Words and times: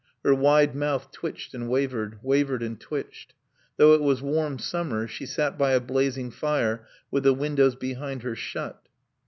Her 0.25 0.33
wide 0.33 0.73
mouth 0.75 1.11
twitched 1.11 1.53
and 1.53 1.69
wavered, 1.69 2.17
wavered 2.23 2.63
and 2.63 2.79
twitched. 2.81 3.35
Though 3.77 3.93
it 3.93 4.01
was 4.01 4.19
warm 4.19 4.57
summer 4.57 5.07
she 5.07 5.27
sat 5.27 5.59
by 5.59 5.73
a 5.73 5.79
blazing 5.79 6.31
fire 6.31 6.87
with 7.11 7.21
the 7.21 7.33
windows 7.35 7.75
behind 7.75 8.23
her 8.23 8.35
shut. 8.35 8.81